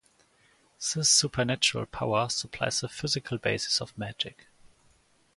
This 0.95 1.11
supernatural 1.11 1.85
power 1.85 2.27
supplies 2.27 2.81
the 2.81 2.89
physical 2.89 3.37
basis 3.37 3.81
of 3.81 3.95
magic. 3.95 4.47